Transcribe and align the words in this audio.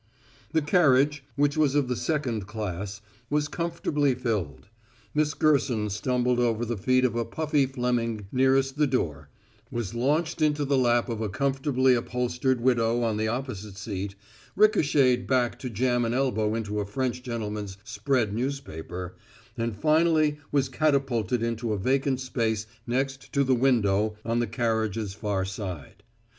The 0.51 0.63
carriage, 0.63 1.23
which 1.35 1.55
was 1.55 1.75
of 1.75 1.87
the 1.87 1.95
second 1.95 2.47
class, 2.47 3.01
was 3.29 3.47
comfortably 3.47 4.15
filled. 4.15 4.67
Miss 5.13 5.35
Gerson 5.35 5.91
stumbled 5.91 6.39
over 6.39 6.65
the 6.65 6.75
feet 6.75 7.05
of 7.05 7.15
a 7.15 7.23
puffy 7.23 7.67
Fleming 7.67 8.25
nearest 8.31 8.77
the 8.77 8.87
door, 8.87 9.29
was 9.69 9.93
launched 9.93 10.41
into 10.41 10.65
the 10.65 10.75
lap 10.75 11.07
of 11.07 11.21
a 11.21 11.29
comfortably 11.29 11.93
upholstered 11.93 12.61
widow 12.61 13.03
on 13.03 13.17
the 13.17 13.27
opposite 13.27 13.77
seat, 13.77 14.15
ricochetted 14.55 15.27
back 15.27 15.59
to 15.59 15.69
jam 15.69 16.03
an 16.03 16.15
elbow 16.15 16.55
into 16.55 16.79
a 16.79 16.85
French 16.87 17.21
gentleman's 17.21 17.77
spread 17.83 18.33
newspaper, 18.33 19.15
and 19.55 19.75
finally 19.77 20.39
was 20.51 20.67
catapulted 20.67 21.43
into 21.43 21.73
a 21.73 21.77
vacant 21.77 22.19
space 22.19 22.65
next 22.87 23.31
to 23.31 23.43
the 23.43 23.53
window 23.53 24.15
on 24.25 24.39
the 24.39 24.47
carriage's 24.47 25.13
far 25.13 25.45
side. 25.45 26.01